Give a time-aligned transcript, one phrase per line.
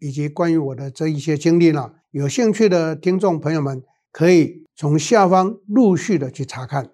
[0.00, 3.82] 以及关于我的这一些经历呢，有兴趣的听众朋友们
[4.12, 6.90] 可以从下方陆续的去查看。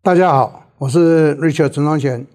[0.00, 2.26] 大家好，我是 Richard 陈双贤，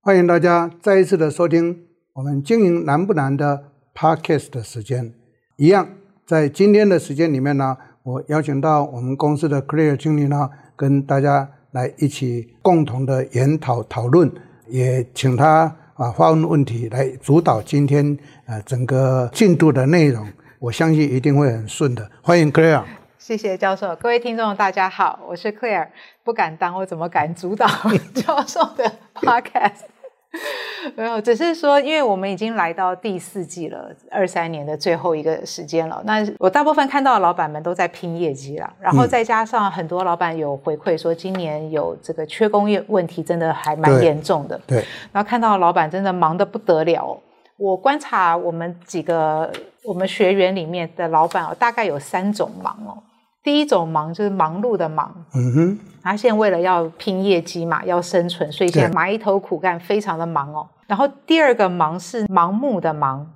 [0.00, 5.12] 欢迎大家再一次的收听我们经营难不难的 Podcast 的时间，
[5.56, 5.88] 一样。
[6.26, 14.30] 在今天的时间里面呢，我邀请到我们公司的 Clear 经理呢，跟大家来一起共同的研讨讨论，
[14.68, 20.28] 也请他啊发问问题来主导今天呃整个进度的内容。
[20.58, 22.10] 我相信一定会很顺的。
[22.20, 22.82] 欢迎 Clear，。
[23.16, 25.88] 谢谢教授，各位听众大家好，我是 Clear，
[26.22, 27.66] 不敢当，我怎么敢主导
[28.14, 29.93] 教授的 Podcast？
[30.96, 36.02] 没有，只是说，因为我们已经来到第四季了，二三年的最后一个时间了。
[36.04, 44.60] 那我大部分看到的老板们都在拼业绩了，然后再加上很多老板有回馈说，今年有这个缺工业问题，真的还蛮严重的。
[44.66, 47.18] 对，对，然后看到老板真的忙得不得了。
[47.56, 49.50] 我观察我们几个
[49.84, 52.98] 我们学员里面的老板哦，大概有三种忙哦。
[53.44, 60.68] 第一种忙就是忙碌的忙，嗯哼，他现在为了要拼业绩嘛，要生存，所以现在埋头苦干，非常的忙哦。
[60.86, 63.26] 然后第二个忙是盲目的忙，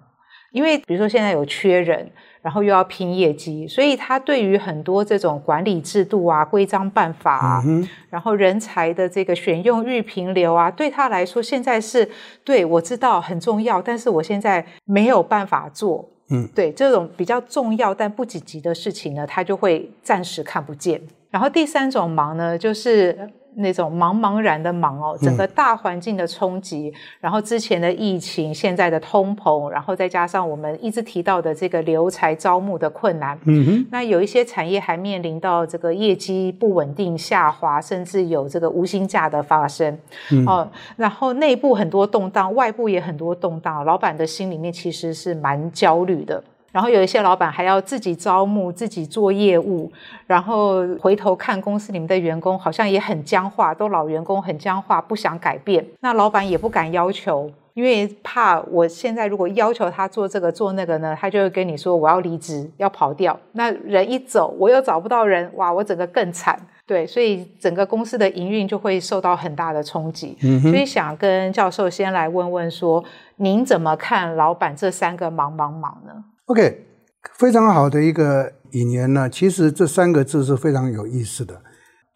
[0.53, 2.11] 因为比如说现在有缺人，
[2.43, 12.07] 然后又要拼业绩，所以他对于很多这种管理制度啊、规章办法啊，嗯，然后人才的这个选用、育评流啊，对他来说现在是
[12.45, 16.07] 对，我知道很重要，但是我现在没有办法做。
[16.31, 21.01] 嗯，对，这种比较重要但不紧急的事情呢，他就会暂时看不见。
[21.31, 23.31] 然后第三种忙呢，就是。
[23.61, 39.99] 那种茫茫然的忙哦，整个大环境的冲击，嗯、然后之前的疫情，现在的通膨，然后再加上我们一直提到的这个留才招募的困难，嗯哼，那有一些产业还面临到这个业绩不稳定下滑，甚至有这个无薪假的发生，
[40.31, 46.41] 嗯、哦，然后内部很多动荡，外部也很多动荡，老板的心里面其实是蛮焦虑的。
[46.71, 49.91] 然后有一些老板还要自己招募、自己做业务，
[50.27, 55.85] 然后回头看公司里面的员工好像也很僵化，都老员工很僵化，不想改变。
[56.01, 63.39] 那老板也不敢要求，因为怕我现在如果要求他做这个做那个呢，他就会跟你说我要离职，要跑掉。
[63.53, 66.59] 那人一走，我又找不到人，哇，我整个更惨。
[66.89, 70.39] 对，所以整个公司的营运就会受到很大的冲击。
[70.43, 70.71] 嗯哼。
[70.71, 73.05] 所以想跟教授先来问问说，
[73.37, 76.13] 您怎么看老板这三个忙忙忙呢
[76.47, 76.87] ？OK，
[77.35, 79.29] 非常好的一个引言呢。
[79.29, 81.61] 其实这三个字是非常有意思的。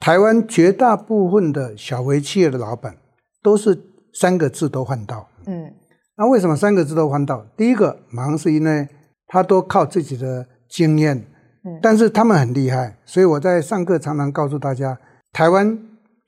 [0.01, 2.97] 台湾绝大部分的小微企业的老板
[3.43, 3.79] 都是
[4.15, 5.29] 三个字都换到。
[5.47, 5.71] 嗯，
[6.17, 7.45] 那为什么三个字都换到？
[7.59, 8.89] 第一个忙是因为
[9.27, 11.27] 他都靠自己的经验，
[11.65, 14.99] 嗯，但是他们很厉害，所以我在上课常常告诉大家，
[15.33, 15.79] 台湾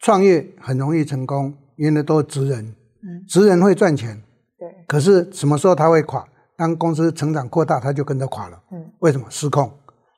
[0.01, 2.65] 创业很容易成功，因为都是职人，
[3.03, 4.23] 嗯，职人会赚钱，
[4.59, 6.25] 对，可是什么时候他会垮？
[6.57, 8.63] 当公司成长扩大，他就跟着垮了。
[8.71, 9.69] 嗯，为什么失控？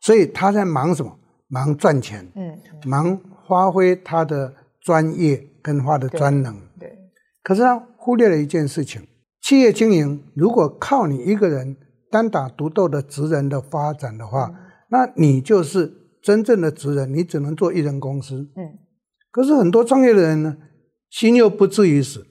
[0.02, 1.18] 所以他在忙什么？
[1.48, 2.30] 忙赚钱。
[2.34, 3.18] 嗯，忙
[3.48, 6.54] 发挥他的专业跟他的专能。
[6.78, 6.90] 对。
[6.90, 6.98] 对，
[7.42, 9.00] 可是他忽略了一件事情：
[9.40, 11.74] 企业经营如果靠你一个人
[12.10, 14.56] 单打独斗的职人的发展的话，嗯，
[14.90, 15.92] 那你就是
[16.22, 18.48] 真正的职人，你只能做一人公司。
[18.56, 18.78] 嗯。
[19.30, 20.56] 可是很多创业的人呢，
[21.10, 22.26] 心又不至于死。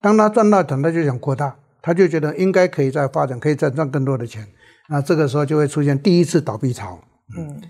[0.00, 1.56] 当他赚到钱，他就想扩大。
[1.80, 4.46] 他就觉得应该可以再发展，可以再赚更多的钱，
[4.90, 6.98] 那这个时候就会出现第一次倒闭潮，
[7.38, 7.62] 嗯，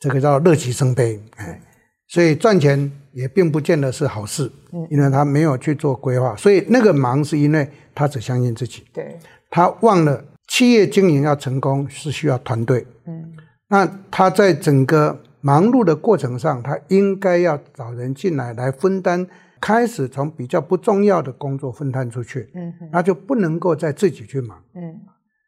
[0.00, 1.60] 这个叫乐极生悲，哎，
[2.08, 9.16] 所以赚钱也并不见得是好事，嗯，因为他没有去做规划，所以那个忙是因为他只相信自己，对，
[9.50, 13.31] 他忘了企业经营要成功是需要团队，嗯，
[13.72, 19.26] 那他在整个忙碌的过程上，他应该要找人进来来分担。
[19.58, 25.00] 开始从比较不重要的工作分摊出去，嗯哼，那就不能够再自己去忙，嗯，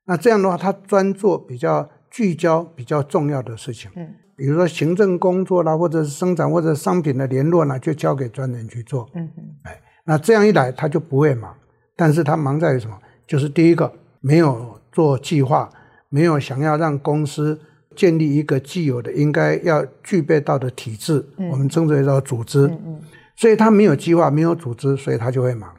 [0.06, 11.52] 那这样的话，他专做比较聚焦、比较重要的事情，嗯，比如说行政工作啦，或者是生产或者商品的联络呢，就交给专人去做，嗯哼，哎，那这样一来，他就不会忙，
[11.96, 12.96] 但是他忙在于什么？
[13.26, 15.68] 就是第一个，没有做计划，
[16.08, 17.60] 没有想要让公司
[17.94, 22.66] 建立一个既有的应该要具备到的体制，嗯、我们称之为叫组织。
[22.66, 23.00] 嗯嗯、
[23.36, 25.72] 所以他没有计划，没有组织，所以他就会忙。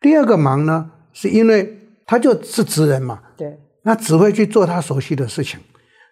[0.00, 5.58] 第二个忙呢，是因为他就是职人嘛，对，那只会去做他熟悉的事情，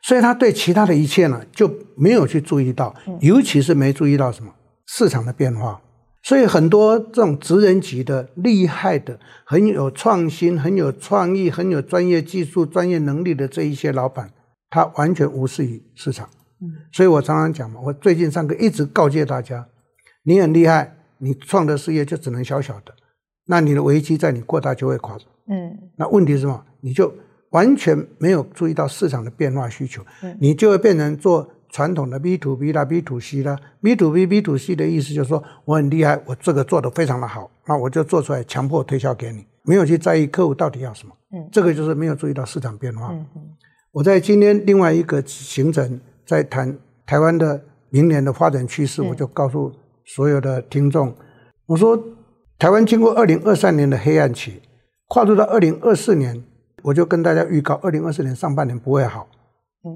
[0.02, 4.50] 所以他对其他的一切呢就没有去注意到，嗯、尤其是没注意到什么
[4.86, 5.80] 市场的变化。
[6.26, 14.30] 所以很多这种职人级的厉害的、很有创新、很有创意、很有专业技术、专业能力的这一些老板，
[14.74, 16.28] 他完全无视于市场。
[16.60, 19.64] 嗯，所以我常常讲嘛，我最近上课一直告诫大家：
[20.24, 22.92] 你很厉害，你创的事业就只能小小的，
[23.46, 25.16] 那你的危机在你过大就会垮。
[25.48, 26.64] 嗯，那问题是什么？
[26.80, 27.14] 你就
[27.50, 31.48] 完全没有注意到市场的变化需求，嗯，你就会变成做。
[31.70, 41.12] 传统的 B to B 啦，B to C 啦，B to B、B to C 的意思就是说我很厉害，我这个做的非常的好，那我就做出来强迫推销给你，没有去在意客户到底要什么。
[41.32, 43.08] 嗯，这个就是没有注意到市场变化。
[43.10, 43.42] 嗯嗯。
[43.94, 46.76] 我在今天另外一个行程在谈
[47.06, 49.72] 台湾的明年的发展趋势，我就告诉
[50.04, 51.14] 所有的听众，
[51.66, 51.96] 我说
[52.58, 54.60] 台湾经过二零二三年的黑暗期，
[55.06, 56.42] 跨入到二零二四年，
[56.82, 59.28] 我就跟大家预告，二零二四年上半年不会好。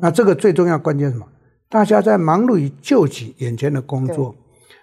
[0.00, 1.26] 那这个最重要关键是什么？
[1.68, 4.32] 大家在忙碌于救济眼前的工作，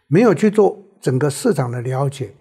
[0.08, 2.34] 没有去做整个市场的了解。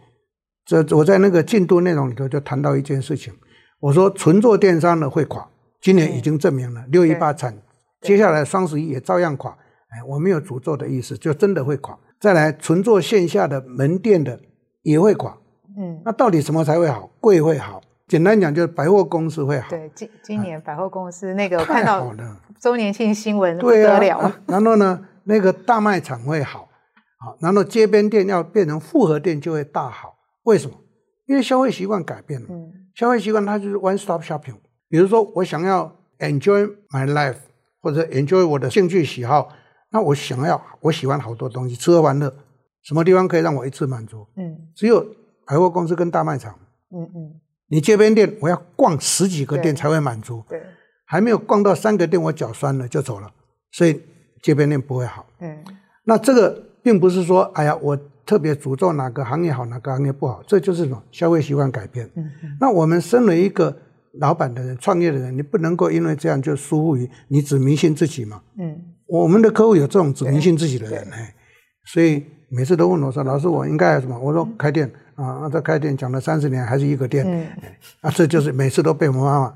[0.64, 3.32] 这我在那个进度内容里头就谈到一件事情，
[3.78, 5.46] 我说纯做电商的会垮，
[5.84, 7.54] 今年已经证明了六一八惨，
[8.00, 9.50] 接下来双十一也照样垮。
[9.90, 11.98] 哎，我没有诅咒的意思，就真的会垮。
[12.18, 14.40] 再来纯做线下的门店的
[14.80, 15.36] 也会垮。
[15.76, 17.10] 嗯，那到底什么才会好？
[17.20, 17.82] 贵会好。
[18.08, 19.68] 简单讲，就是百货公司会好。
[19.68, 22.10] 对，今今年百货公司那个我看到
[22.58, 24.18] 周年庆新闻不得了。
[24.20, 26.66] 啊、然后呢，那个大卖场会好，
[27.18, 30.14] 好，然后街边店要变成复合店就会大好。
[30.44, 30.78] 为什么？
[31.26, 32.46] 因为消费习惯改变了。
[32.48, 34.54] 嗯、消费习惯它就是 one stop shopping。
[34.94, 37.34] 比如说，我想要 enjoy my life，
[37.82, 39.48] 或者 enjoy 我的兴趣喜好，
[39.90, 42.32] 那我想要我喜欢好多东西，吃喝玩乐，
[42.84, 44.24] 什么地方可以让我一次满足？
[44.36, 45.04] 嗯，只有
[45.48, 46.54] 百货公司跟大卖场。
[46.92, 47.10] 嗯嗯。
[47.16, 50.44] 嗯你街边店，我要逛十几个店才会满足。
[50.48, 50.62] 对，
[51.06, 53.28] 还没有逛到三个店，我脚酸了就走了。
[53.72, 54.00] 所以
[54.44, 55.26] 街边店不会好。
[55.40, 55.64] 嗯，
[56.04, 62.08] 那这个并不是说，哎呀，我特别诅咒哪个行业好，哪个行业不好，这就是什么消费习惯改变。
[62.60, 63.76] 那我们身为一个
[64.18, 68.42] 老板的人、创业的人，你不能够因为这样就疏忽于你只迷信自己嘛。
[68.58, 68.76] 嗯。
[69.06, 71.34] 我们的客户有这种只迷信自己的人，哎，
[71.84, 77.46] 所以每次都问我说：“老师，我应该什么？”我说：“开店。”啊，这开店讲了三十年，还是一个店，嗯、
[78.00, 79.54] 啊，这就是每次都被我们骂骂，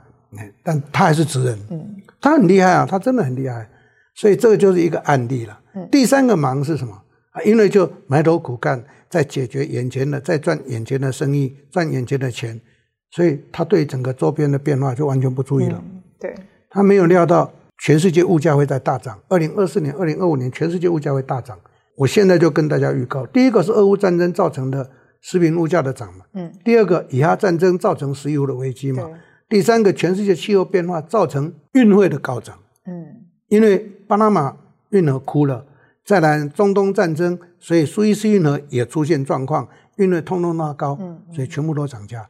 [0.62, 3.68] 但他还是职人，嗯，他很厉害啊，他真的很厉害，
[4.14, 5.60] 所以这个就是一个案例了。
[5.74, 6.94] 嗯、第三个忙是什么？
[7.32, 8.80] 啊，因为就埋头苦干，
[9.10, 12.60] 在解决眼前的，在赚眼前的生意，赚眼前的钱，
[13.10, 15.82] 所以他对整个周边的变化就完全不注意了。
[15.84, 16.34] 嗯、对，
[16.70, 21.58] 他没有料到全世界物价会在大涨，二零二四年、二零二五年全世界物价会大涨。
[21.96, 24.90] 我现在就跟大家预告，第一个是俄乌战争造成的。
[25.20, 29.02] 食品物价的涨嘛，嗯，第二个以哈战争造成石油的危机嘛，
[29.48, 32.56] 对第三个全世界气候变化造成运费的高涨，
[32.86, 34.56] 嗯，因为巴拿马
[34.90, 35.66] 运河枯了，
[36.04, 39.66] 再来中东战争，所以苏伊士运河也出现状况，
[39.96, 42.24] 运费通通拉高，嗯，所以全部都涨价。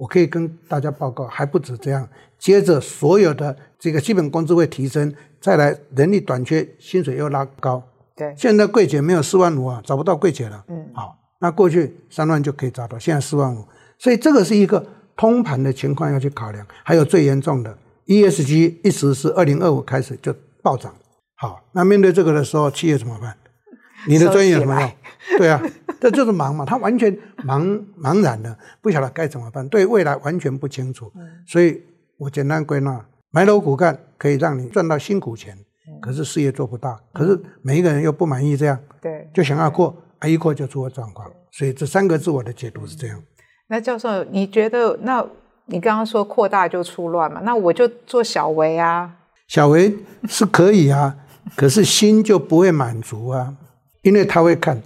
[0.00, 2.08] 嗯、我可以跟大家报告，还不止这样，
[2.38, 7.82] 接着所有的这个基本工资会提升，再来人力短缺，薪水又拉高，
[8.16, 11.16] 对，现在柜姐没有四万五啊，找不到柜姐了，嗯，好。
[11.42, 13.64] 那过去三万就可以找到，现在四万五，
[13.98, 16.66] 所以这个是一个通盘的情况要去考量。
[16.84, 20.94] 还有最严重的 ESG，一直是二零二五开始就暴涨。
[21.36, 23.34] 好，那面对这个的时候，企业怎么办？
[24.06, 24.92] 你的专业怎么样？
[25.38, 25.62] 对啊，
[26.00, 31.12] 这就是忙嘛，他完全茫茫然的，不晓得该怎么办，对未来完全不清楚。
[31.46, 31.82] 所以
[32.16, 35.56] 我简单归纳：埋头苦干可以让你赚到辛苦钱，
[36.00, 39.94] 可是事业做不大，可是每一个人又不满意这样，对，就想要过。
[40.18, 43.22] 啊一过就出了状况，所以这三个字我的解读是这样。
[43.68, 44.94] 那教授，你觉得？
[45.00, 45.26] 那
[45.64, 47.40] 你刚刚说扩大就出乱嘛？
[47.42, 49.10] 那我就做小微啊。
[49.48, 49.96] 小微
[50.28, 51.16] 是可以啊，
[51.56, 53.56] 可是心就不会满足啊，
[54.02, 54.82] 因为他会看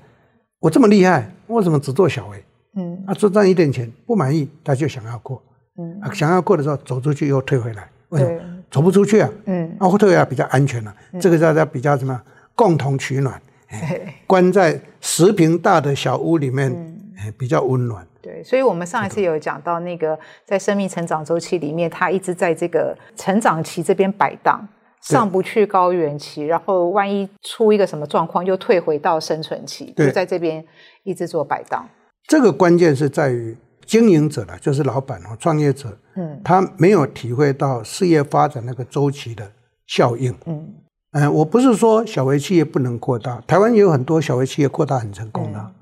[0.64, 2.42] 我这么厉害，为什么只做小微？
[2.76, 5.42] 嗯，啊只赚一点钱不满意，他就想要过。
[5.76, 8.40] 嗯，啊，想要过的时候走出去又退回来，为什么？
[8.70, 9.30] 走不出去啊？
[9.44, 10.96] 嗯，啊，退回来比较安全了，啊。
[11.12, 12.18] 嗯，这个叫叫比较什么？
[12.54, 13.38] 共同取暖。
[14.26, 18.06] 关在十平大的小屋里面，嗯、比较温暖。
[18.22, 24.66] 对，所以我们上一次有讲到那个在生命成长周期里面，他一直在这个成长期这边摆荡，
[25.04, 30.64] 上不去高原期，然后万一出一个什么状况，又退回到生存期，就在这边
[31.02, 31.88] 一直做摆荡。
[32.26, 39.52] 这个关键是在于经营者了，就是老板和创业者，嗯，他没有体会到事业发展那个周期的
[39.86, 40.74] 效应，嗯。
[41.16, 45.58] 嗯，我不是说小微企业不能扩大，台湾也有很多小微企业扩大很成功的。
[45.60, 45.74] 嗯、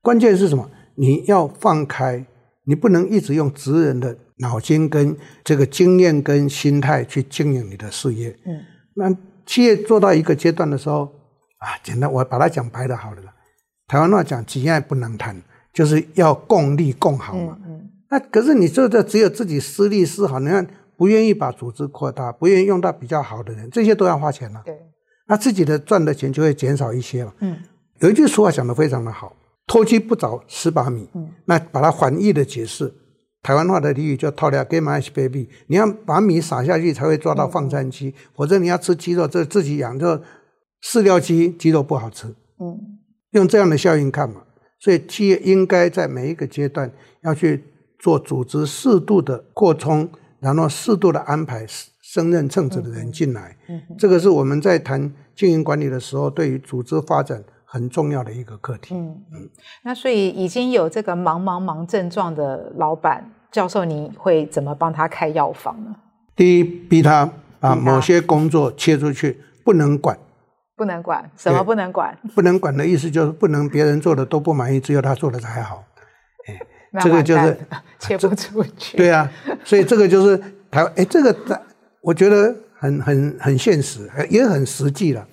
[0.00, 0.70] 关键是什么？
[0.94, 2.24] 你要放开，
[2.64, 8.36] 你不能一直用职人的脑筋跟这个经验跟心态去经营你的事业。
[8.46, 8.60] 嗯，
[8.94, 9.16] 那
[9.46, 11.04] 企业做到一个阶段的时候，
[11.58, 13.22] 啊，简单，我把它讲白了好了。
[13.86, 15.40] 台湾话讲，几爱不能谈，
[15.72, 17.58] 就是要共利共好嘛。
[17.66, 20.66] 嗯，嗯，那可是你做的只有自己私利私好，你看
[20.96, 24.62] 不愿意把组织扩大，不愿意用到比较好的人，这些都要花钱了。
[24.64, 24.76] 对，
[25.26, 27.34] 那自己的赚的钱就会减少一些了。
[27.40, 27.56] 嗯，
[28.00, 29.34] 有一句俗话讲得非常的好，
[29.66, 31.08] 偷鸡不着蚀把米。
[31.14, 32.92] 嗯，那把它反义的解释。
[33.42, 40.20] 台湾话的俚语叫“套料给买 baby”，你要把米撒下去才会抓到放山鸡，否则你要吃鸡肉，这自己养就
[40.82, 42.26] 饲料鸡，鸡肉不好吃。
[42.60, 42.98] 嗯，
[43.30, 44.42] 用这样的效应看嘛，
[44.80, 46.90] 所以企业应该在每一个阶段
[47.22, 47.64] 要去
[47.98, 51.64] 做组织适度的扩充，然后适度的安排
[52.02, 53.56] 升任称职的人进来。
[53.68, 57.44] 嗯，这个是我们在谈经营管理的时候，对于组织发展。
[57.70, 58.94] 很重要的一个课题。
[58.94, 59.50] 嗯嗯，
[59.84, 65.94] 那所以已经有这个忙忙忙症状的老板教授，你会怎么帮他开药方呢？
[66.34, 70.18] 第一，逼他把某些工作切出去，不能管。
[70.76, 72.16] 不能管，什么不能管？
[72.34, 75.84] 不能管的意思就是不能别人做的都不满意，只有他做的才好。
[76.46, 76.58] 哎，
[77.02, 77.58] 这个就是
[77.98, 78.96] 切不出去。
[78.96, 79.30] 对啊，
[79.64, 80.38] 所以这个就是
[80.70, 80.92] 台湾。
[80.96, 81.60] 哎，这个在
[82.00, 85.26] 我觉得很很很现实，也很实际了。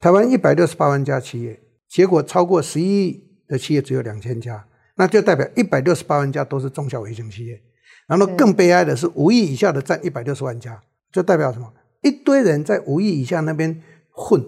[0.00, 1.58] 台湾一百六十八万家企业。
[1.92, 4.64] 结果超过十一亿的企业只有两千家，
[4.96, 7.60] 那就代表一百六十八万家都是中小微型企业。
[8.06, 10.80] 然后更悲哀的是，五亿以下的占一百六十万家，
[11.12, 11.70] 就代表什么？
[12.00, 13.78] 一堆人在五亿以下那边
[14.10, 14.42] 混，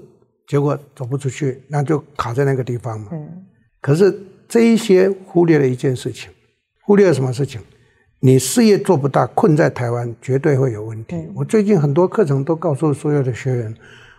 [0.48, 3.10] 结果走不出去，那就卡在那个地方嘛。
[3.12, 3.44] 嗯。
[3.82, 6.30] 可是这一些忽略了一件事情，
[6.82, 7.60] 忽略了什么事情？
[8.20, 11.14] 你事业做不大，困在台湾绝对会有问题。
[11.34, 13.76] 我最近很多课程都告诉所有的学员，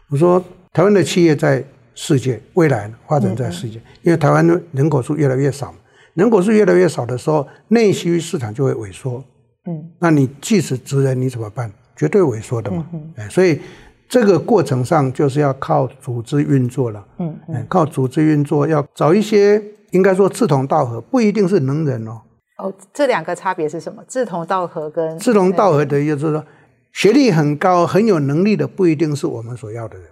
[0.10, 1.66] 我说台湾的企业在。
[1.96, 5.74] 世界未来发展在世界，因为台湾的人口数越来越少，
[6.14, 9.24] 人口数越来越少的时候，内需市场就会萎缩。
[9.68, 11.72] 嗯，那你即使职人你怎么办？
[11.96, 12.86] 绝对萎缩的嘛。
[13.16, 13.60] 哎，所以
[14.08, 17.04] 这个过程上就是要靠组织运作了。
[17.18, 22.22] 嗯嗯，靠组织运作，要找一些应该说志同道合，不一定是能人哦。
[22.58, 24.04] 哦，这两个差别是什么？
[24.08, 26.46] 志同道合跟志同道合的意思就是说，
[26.94, 30.08] 学历很高、很有能力的，不一定是我们所要的人。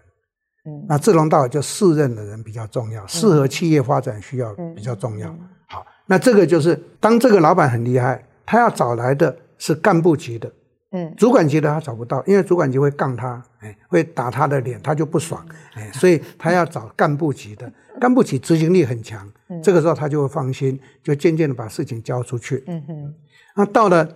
[0.66, 5.30] 嗯，那志同道合就适任的人比较重要，适合企业发展需要比较重要。
[5.68, 10.50] 好，那这个就是当这个老板很厉害，他要找来的是干部级的，
[10.92, 19.30] 嗯，主管级的他找不到，因为主管级会杠他，哎，会打他的脸，他就不爽，哎，所以他要找干部级的，干部级执行力很强，
[19.62, 22.64] 这个时候他就会放心，就渐渐的把事情交出去。
[22.68, 23.14] 嗯哼，
[23.58, 24.08] 那到了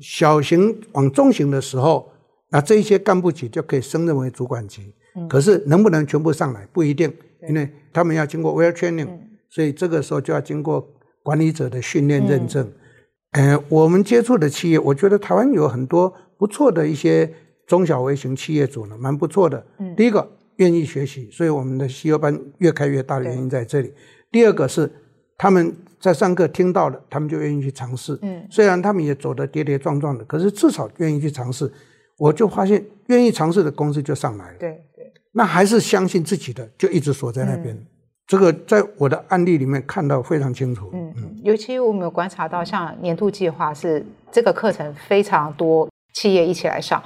[0.00, 2.10] 小型往中型的时候，
[2.48, 4.94] 那这一些干部级就可以升任为主管级。
[5.28, 7.12] 可是能不能全部上来不一定，
[7.48, 9.08] 因为他们要经过 well training，
[9.48, 10.86] 所以这个时候就要经过
[11.22, 12.70] 管理者的训练认证。
[13.32, 17.32] 呃，我们接触的企业，我觉得台湾有很多不错的一些
[17.66, 19.64] 中小微型企业主呢，蛮不错的。
[19.96, 23.92] 第一个愿意学习，所以我们的 CEO 班越开越大的原因在这里。
[24.32, 24.90] 第二个是
[25.38, 28.18] 他们在上课听到了，他们就愿意去尝试。
[28.22, 31.70] 嗯，虽然他们也走得跌跌撞撞的，可是至少愿意去尝试。
[32.20, 34.58] 我就发现愿意尝试的公司就上来了。
[34.58, 34.78] 对。
[35.32, 37.74] 那还是相信自己的，就一直锁在那边。
[37.74, 37.86] 嗯、
[38.26, 40.90] 这个在我的案例里面看到非常清楚。
[40.92, 47.02] 嗯嗯，尤其我们有观察到，像年度计划是这个课程非常多企业一起来上，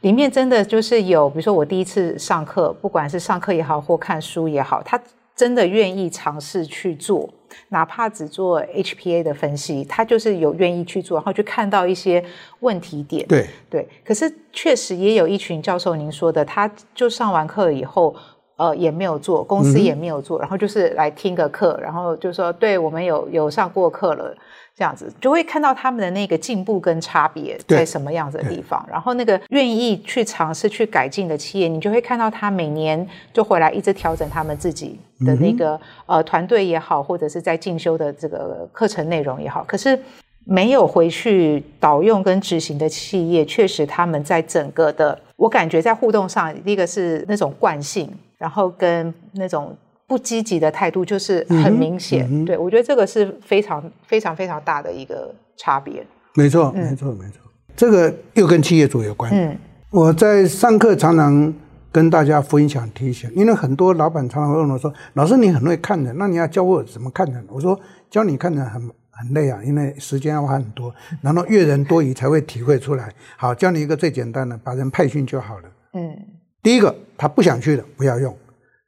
[0.00, 4.98] 里面真的就是有，比如说我第一次上课，不管是上课也好，或看书也好，他
[5.36, 7.28] 真的愿意尝试去做。
[7.68, 12.24] 哪怕只做 HPA 的分析，他就是有愿意去做，然后去看到一些
[12.60, 13.26] 问题点。
[13.26, 18.14] 对对，可是确实也有一群教授您说的，他就上完课以后，
[18.56, 24.34] 呃，也没有做，公司也没有做，嗯、然后就是来听个课，然后就说，对我们有有上过课了。
[24.76, 35.74] 这样子就会看到他们的那个进步跟差别在什么样子的地方，然后那个愿意去尝试去改进的企业，你就会看到他每年就回来一直调整他们自己的那个、
[36.06, 39.62] 嗯、呃团队也好，或者是在进修的这个课程内容也好。
[39.62, 39.96] 可是
[40.44, 49.76] 没有回去导用跟执行的企业，确实他们在整个的我感觉在互动上，第一个是那种惯性，然后跟那种。
[50.14, 56.06] 不积极的态度就是很明显，嗯嗯、对，我觉得这个是非常非常非常大的一个差别。
[56.34, 57.40] 没错，没错，没错，
[57.74, 59.28] 这个又跟企业主有关。
[59.34, 59.58] 嗯，
[59.90, 61.52] 我在上课常常
[61.90, 67.76] 跟大家分享提醒，因为很多老板常常会问我说：“老师，你很会看人，那你要教我怎么看人？”我说
[68.08, 68.80] ：“教你看人很
[69.10, 73.12] 很累啊，因为时间要花很多，然后阅人多疑才会体会出来。
[73.36, 76.16] 好，教你一个最简单的，把人派训就好了。”嗯。
[76.62, 78.32] 第一个，他不想去的不要用；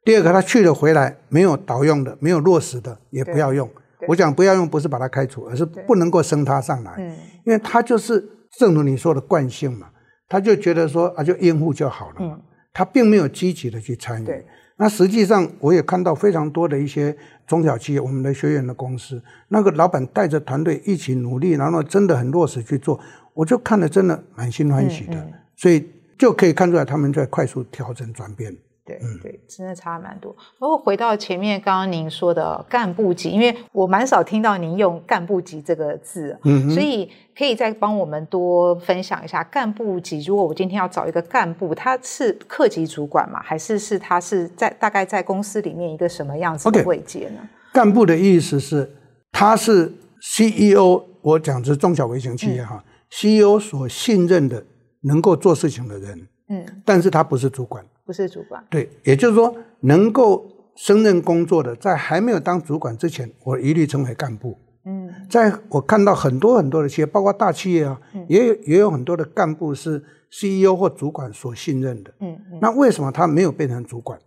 [0.07, 3.69] 第二个，他去了回来没有导用的、没有落实的也不要用。
[4.07, 6.97] 我讲不要用，不是把他开除，而是不能够升他上来，
[7.43, 8.25] 因为他就是
[8.57, 9.89] 正如你说的惯性嘛，
[10.29, 12.39] 他就觉得说啊，就应付就好了嘛，
[12.71, 14.29] 他并没有积极的去参与。
[14.77, 17.13] 那实际上我也看到非常多的一些
[17.45, 22.97] 中小企业，我们的学员的公司，那个老板带着团队一起努力，然后真的很落实去做，
[23.33, 25.85] 我就看了真的满心欢喜的，所以
[26.17, 28.55] 就可以看出来他们在快速调整转变。
[28.87, 30.33] 对对，真的差蛮多。
[30.57, 40.23] 然后回到前面刚刚您说的干部级，因为我蛮少听到您用干部级这个字，嗯，所以可以再帮我们多分享一下干部级。
[40.23, 43.41] 如果我今天要找一个干部，他是客级主管嘛？
[43.43, 48.89] 还是是他是在大概在公司里面一个什么样子的位阶呢？Okay, 干部的意思是
[49.31, 54.63] 他是 CEO，我讲的是中小微型企业哈，嗯，CEO 所信任的
[55.01, 57.85] 能够做事情的人，嗯，但是他不是主管。
[58.07, 60.47] 不是主管，对，也就是说，能够
[60.77, 64.57] 胜任工作的，在还没有当主管之前，我一律称为干部。
[64.85, 72.13] 嗯，在我看到很多很多的企业，包括大企业啊，嗯、也有也有很多的干部是 CEO 或主管所信任的。
[72.21, 74.17] 嗯，嗯，那为什么他没有变成主管？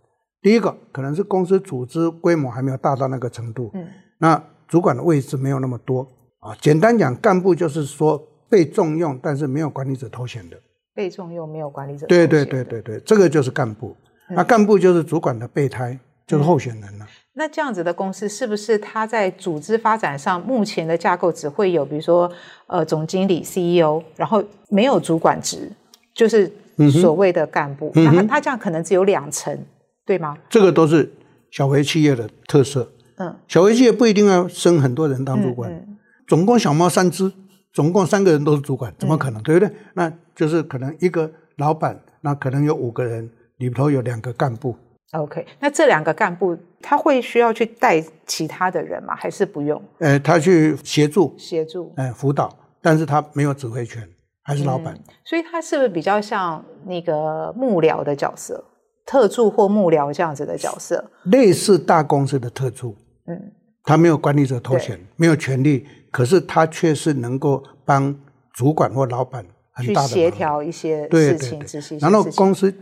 [0.43, 3.71] 第一个可能是公司组织规模还没有大到那个程度。
[3.73, 3.87] 嗯，
[4.19, 6.07] 那主管的位置没有那么多
[6.41, 6.55] 啊。
[6.61, 10.57] 简单讲，干部就是说被重用，但是没有管理者头衔的。
[10.93, 13.95] 被重用没有管理者，对对对对对，这个就是干部。
[14.29, 17.07] 嗯、那干部就是主管的备胎，就是候选人了、嗯。
[17.33, 22.29] 那这样子的公司是不是它在组织发展上目前的架构只会有，比如说
[22.67, 25.71] 呃总经理、CEO，然后没有主管职，
[26.13, 26.51] 就是
[26.91, 27.91] 所谓的干部。
[27.95, 29.57] 嗯、那他他这样可能只有两层，
[30.05, 30.37] 对吗？
[30.49, 31.09] 这个都是
[31.51, 32.91] 小微企业的特色。
[33.17, 35.87] 嗯，小微企业不一定要升很多人当主管，
[36.27, 37.31] 总共小猫三只。
[37.73, 39.41] 总共三个人都是主管，怎么可能？
[39.41, 39.75] 嗯、对不对？
[39.93, 44.75] 那就是可能一个老板，那可能有五个人，里头有两个干部。
[45.11, 49.15] OK，那这两个干部他会需要去带其他的人吗？
[49.15, 49.81] 还是不用？
[49.99, 54.07] 呃，他去协助，协助，呃，辅导，但是他没有指挥权，
[54.43, 54.93] 还是老板。
[54.93, 58.63] 嗯、所以他是不是比较像那个幕僚的角色，
[59.05, 61.11] 特助或幕僚这样子的角色？
[61.23, 62.95] 类似大公司的特助。
[63.27, 63.51] 嗯。
[63.83, 68.15] 他没有管理者头衔，没有权力，可是他却是能够帮
[68.53, 72.73] 主管或老板很大的去协调一些事情，对对对，然后公司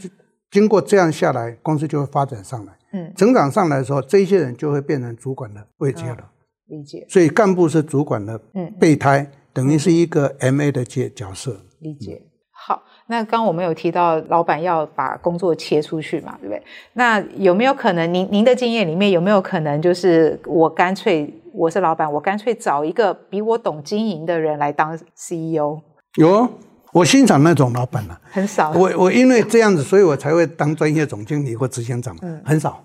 [0.51, 6.17] 经过这样下来，公司就会发展上来，嗯，成长上来的时候，这些人就会变成主管的位阶了。
[6.17, 7.05] 嗯，理解。
[7.07, 8.39] 所以干部是主管的
[8.79, 11.55] 备胎，嗯，等于是一个 MA 的角角色。
[11.81, 12.23] 理解。
[12.51, 16.61] 好，那刚我们有提到老板要把工作切出去嘛，对不对？
[16.93, 25.81] 那有没有可能您您的经验里面有没有可能，就是我干脆我是老板，我干脆找一个比我懂经营的人来当 CEO？
[26.15, 26.49] 有，
[26.93, 28.71] 我欣赏那种老板了，很少。
[28.71, 32.81] 我我因为这样子，所以我才会当专业总经理或执行长，嗯，很少，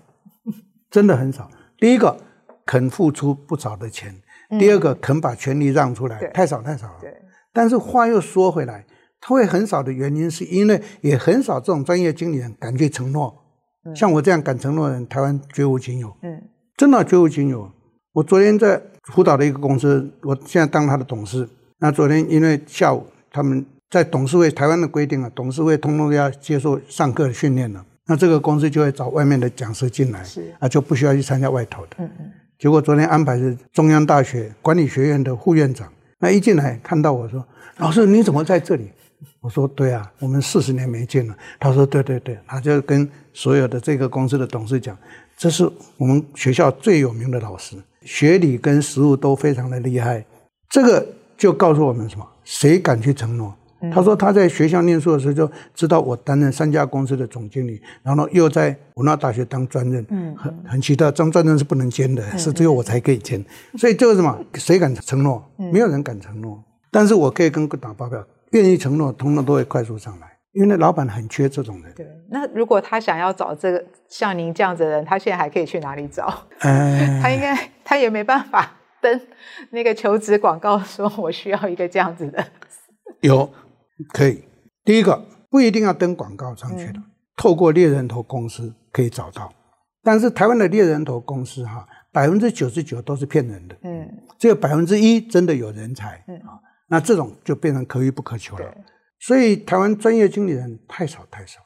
[0.91, 1.49] 真的很少。
[1.77, 2.17] 第一个
[2.65, 4.13] 肯付出不少的钱，
[4.59, 6.97] 第二个肯把权力让出来，太少太少了。
[6.99, 7.13] 对。
[7.53, 8.85] 但是话又说回来。
[9.21, 13.33] 他会很少的原因，是因为也很少这种专业经理人敢去承诺。
[13.85, 16.15] 嗯、像我这样敢承诺的人，台湾绝无仅有。
[16.21, 16.43] 嗯，
[16.77, 17.71] 真的绝无仅有。
[18.15, 21.45] 我昨天在辅导的一个公司，我现在当他的董事。
[21.79, 27.85] 那昨天因为下午他们在董事会，台湾的规定啊，董事会通通要接受上课的训练了。
[28.05, 31.97] 那这个公司就会找外面的讲师进来，是啊，就不需要去参加外头的。
[31.97, 32.31] 嗯嗯。
[32.57, 37.45] 结果昨天安排是中央大学管理学院的副院长，那一进来看到我说
[37.79, 38.91] ：“老师，你怎么在这里？”
[39.41, 41.35] 我说对啊，我们四十年没见了。
[41.59, 44.97] 他说对对对，他就跟所有的这个公司的董事讲，
[45.35, 50.25] 这是我们学校最有名的老师，学理跟实务都非常的厉害。
[50.69, 51.05] 这个
[51.37, 52.25] 就告诉我们什么？
[52.45, 53.53] 谁敢去承诺？
[53.91, 63.43] 他说他在学校念书的时候就知道我担任三家公司的总经理，然后又在文化大学当专任，嗯，很很奇特，当专任是不能兼的，是只有我才可以兼。
[63.77, 64.39] 所以这个什么？
[64.55, 65.43] 谁敢承诺？
[65.57, 66.63] 没有人敢承诺。
[66.89, 68.25] 但是我可以跟各位打包票。
[68.51, 71.93] 愿意承诺，通通都会快速上来，因为那老板很缺这种人。
[71.93, 76.27] 对，那如果他想要找这个像您这样子的人，他现在还可以去哪里找？
[76.61, 79.21] 呃、 他应该他也没办法登
[79.71, 82.43] 那个求职广告，说我需要一个这样子的。
[83.19, 83.49] 有，
[84.13, 84.45] 可以。
[84.85, 87.03] 第一个不一定要登广告上去的，嗯、
[87.35, 89.51] 透过猎人头公司可以找到。
[90.03, 93.75] 但是台湾的猎人头公司哈，百分之九十九都是骗人的。
[93.83, 94.07] 嗯，
[94.39, 96.23] 只有百分之一真的有人才。
[96.27, 96.61] 嗯啊。
[96.87, 98.71] 那这种就变成可遇不可求了，
[99.25, 101.59] 所以台湾专业经理人太少太少。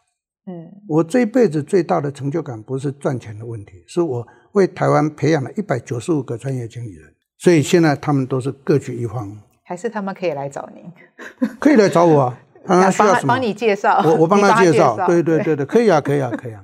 [0.47, 9.37] 嗯，我这一辈子最大的成就感不是赚钱的问题，是我为台湾培养了一百九十五个专业经理人，所以现在他们都是各据一方。
[9.65, 10.83] 还是他们可以来找您？
[11.59, 12.39] 可以来找我啊！
[12.65, 13.33] 他需要什么？
[13.33, 14.95] 帮你介绍，我我 帮他介绍。
[15.05, 16.63] 对对对对， 可以啊，可以啊，可以啊。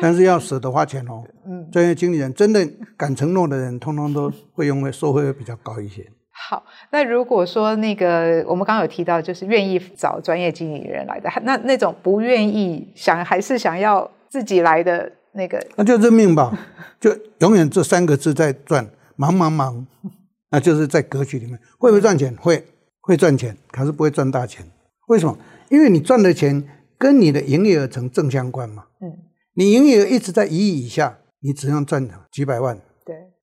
[0.00, 1.22] 但是要舍得花钱哦。
[1.46, 6.10] 嗯，专业经理人真的敢承诺的人，通通都会用会收费会比较高一些。
[6.50, 16.52] 好，那如果说那个我们刚刚有提到，就是愿意找专业经理人来的，那那种不愿意想还是想要自己来的那个，那就认命吧，
[16.98, 18.84] 就永远这三个字在转，
[19.14, 19.86] 忙忙忙，
[20.50, 22.34] 那就是在格局里面会不会赚钱？
[22.40, 22.64] 会
[23.00, 24.66] 会赚钱，可是不会赚大钱。
[25.06, 25.38] 为什么？
[25.68, 26.64] 因为你赚的钱
[26.98, 28.86] 跟你的营业额成正相关嘛。
[29.00, 29.12] 嗯。
[29.54, 32.76] 你营业额一直在一亿以下，你只能赚几百万，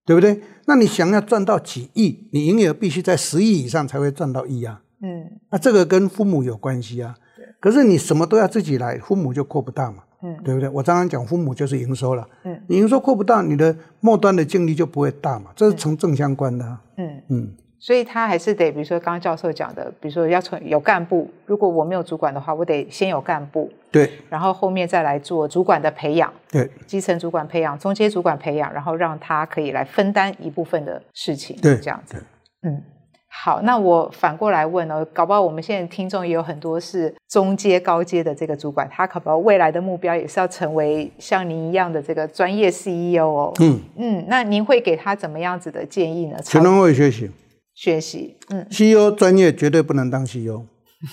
[0.07, 0.41] 对对不对？
[0.65, 4.81] 那你想要赚到几亿，你营业额必须在十亿以上才会赚到亿啊。
[5.01, 7.15] 嗯，那这个跟父母有关系啊。
[7.35, 7.45] 对。
[7.59, 10.03] 可是你什么都要自己来，父母就扩不大嘛。
[10.23, 10.69] 嗯，对不对？
[10.69, 12.25] 我刚刚讲父母就是营收了。
[12.45, 16.81] 嗯，你营收扩不大，你的末端的净利就不会大嘛，这是成正相关的啊。
[16.97, 17.53] 嗯嗯。
[17.79, 32.17] 所以他还是得，比如说刚刚教授讲的，比如说要从有干部，如果我没有主管的话，我得先有干部，对，然后后面再来做主管的培养，对，基层主管培养，中阶主管培养，然后让他可以来分担一部分的事情，对，这样子，
[32.63, 32.81] 嗯，
[33.29, 46.39] 好，那我反过来问哦，搞不好我们现在听众也有很多是中阶、高阶的这个主管，他搞不好未来的目标也是要成为像您一样的这个专业 CEO 哦，嗯嗯，那您会给他怎么样子的建议呢？
[46.43, 47.29] 全方位学习。
[47.77, 50.65] 学习，嗯，CEO 专业绝对不能当 CEO，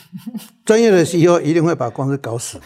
[0.64, 2.58] 专业的 CEO 一定会把公司搞死，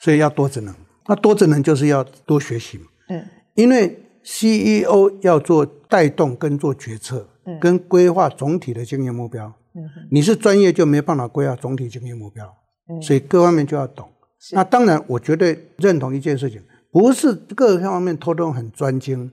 [0.00, 0.74] 所以要多职能。
[1.06, 12.44] 那多职能就是要多学习嘛，嗯，因为 CEO 要做带动跟做决策，嗯，跟规划总体的经营目标，嗯，你是专业就没办法规划总体经营目标，
[12.90, 14.10] 嗯，所以各方面就要懂。
[14.52, 19.30] 那当然，我绝对认同一件事情，不是各方面都都很专精。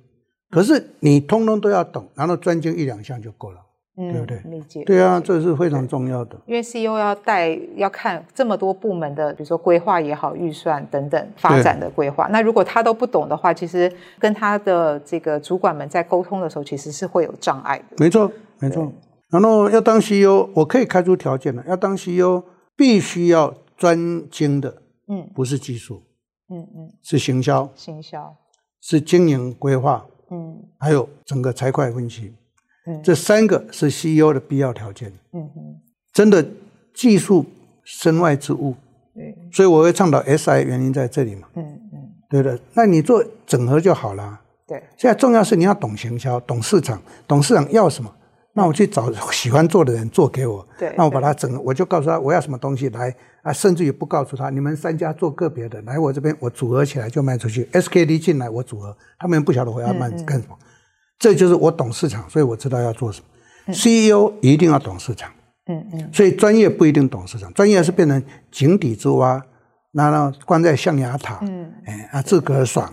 [0.50, 3.60] 可是你通通都要懂，然后专精一两项就够了，
[3.98, 4.40] 嗯、对不对？
[4.46, 4.84] 理解。
[4.84, 6.38] 对啊，这是非常重要的。
[6.46, 12.28] 因为 CEO 要带，要看这么多部门的，比如说规划也好、预算等等发展的规划。
[12.28, 17.96] 那如果他都不懂的话，其实跟他的这个主管们在沟通的时候，其实是会有障碍的。
[17.98, 18.90] 没错，没错。
[19.30, 21.64] 然后要当 CEO，我可以开出条件了。
[21.68, 22.44] 要当 CEO，
[22.78, 23.98] 必须要专
[24.30, 26.04] 精的，嗯，不是技术，
[26.50, 28.36] 嗯嗯，是行销，行销
[28.80, 30.06] 是经营规划。
[30.32, 32.34] 嗯，还有整个财会分析，
[32.88, 35.12] 嗯，这三个是 CEO 的必要条件。
[35.34, 35.82] 嗯哼，
[36.14, 36.46] 真的
[36.94, 37.46] 技术
[37.84, 38.76] 身外之物。
[39.14, 41.48] 对，所以我会倡导 SI，原因在这里嘛。
[41.56, 42.60] 嗯嗯，对的。
[42.74, 44.42] 那你做整合就好了。
[44.68, 48.15] 对，现在重要是你要懂行销，懂市场，懂市场要什么。
[48.58, 60.66] 那我去找喜欢做的人做给我，对，那我把它整个，我就告诉他我要什么东西来啊，甚至于不告诉他，你们三家做个别的，来我这边我组合起来就卖出去，SKD 进来我组合，他们不晓得我要卖干什么，嗯嗯，
[61.20, 63.28] 这就是我懂市场，所以我知道要做什么。
[63.68, 65.30] 嗯、CEO 一定要懂市场，
[65.68, 69.44] 嗯嗯，所以专业不一定懂市场，专业是变成井底之蛙，
[69.92, 72.90] 然后关在象牙塔，嗯，哎啊自个儿爽。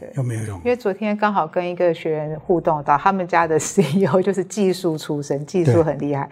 [0.00, 0.58] 对，有没有用？
[0.58, 6.28] 因为昨天刚好跟一个学员互动到，他们家的 CEO 就是技术出身，技术很厉害，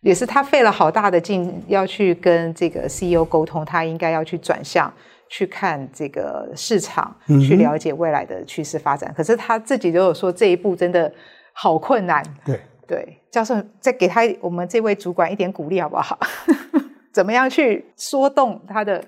[0.00, 4.92] 也是他费了好大的劲要去跟这个 CEO 沟通，他应该要去转向
[5.28, 9.12] 去看这个市场，嗯、去了解未来的趋势发展。
[9.16, 11.12] 可是他自己都有说这一步真的
[11.52, 12.22] 好困难。
[12.44, 16.18] 对对，教授再给他我们这位主管一点鼓励好不好？
[17.12, 19.02] 怎么样去说动他的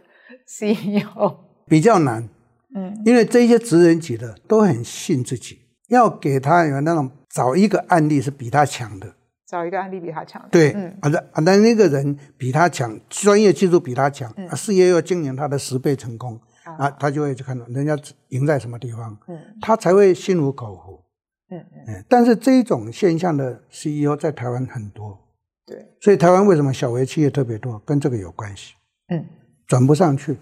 [0.46, 1.36] CEO？
[1.68, 2.28] 比较难。
[2.76, 5.58] 嗯，因为这些职人级的都很信自己，
[5.88, 9.14] 要给他有那种找一个案例是比他强的，
[9.48, 17.96] 找一个案例比他强的，对，嗯，啊，啊，但那个人比他强，专业技术比他强，嗯、事业要经营他的十倍成功，嗯、啊，他就会去看到人家
[18.28, 21.02] 赢在什么地方，嗯，他才会心服口服，
[21.50, 25.18] 嗯嗯，但是这种现象的 CEO 在台湾很多，
[25.64, 28.74] 对，所以台湾为什么小微企业特别多，跟这个有关系，
[29.08, 29.24] 嗯，
[29.66, 30.36] 转不上去。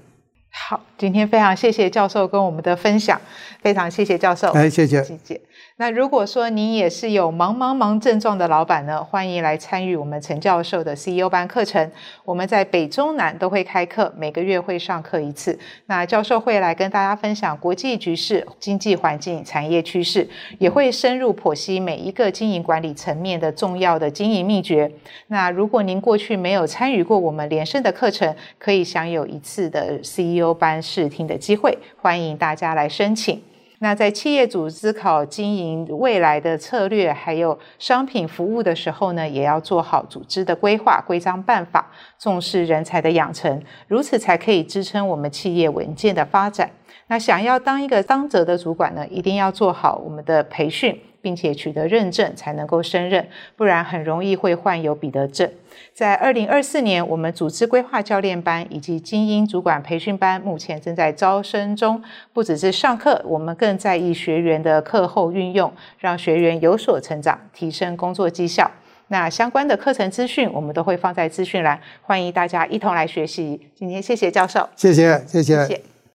[0.57, 3.21] 好，今天非常谢谢教授跟我们的分享，
[3.61, 4.51] 非常谢谢教授。
[4.53, 5.41] 哎，谢谢，谢谢。
[5.77, 11.91] 那如果说您也是有忙忙忙症状的老板呢，欢迎来参与我们陈教授的 CEO 班课程。
[12.25, 15.59] 我们在北中南都会开课，每个月会上课一次。
[15.87, 20.29] 那教授会来跟大家分享国际局势、经济环境、产业趋势，
[20.61, 24.89] 也会深入剖析每一个经营管理层面的重要的经营秘诀。
[25.27, 33.43] 那如果您过去没有参与过我们连胜的课程，可以享有一次的 CEO 班试听的机会，欢迎大家来申请。
[33.81, 46.71] 那在企业主思考经营未来的策略，还有商品服务的时候呢，也要做好组织的规划、规章办法，重视人才的养成，如此才可以支撑我们企业稳健的发展。
[47.09, 55.51] 那想要当一个当责的主管呢，一定要做好我们的培训，并且取得认证才能够胜任，不然很容易会患有彼得症。
[55.93, 62.03] 在二零二四年，我们组织规划教练班以及精英主管培训班目前正在招生中。
[62.33, 68.71] 不只是上课，我们更在意学员的课后运用，让学员有所成长，提升工作绩效。
[69.09, 73.61] 那相关的课程资讯，我们都会放在资讯栏，欢迎大家一同来学习。
[73.75, 75.67] 今天谢谢教授，谢谢谢谢。
[75.67, 75.94] 谢谢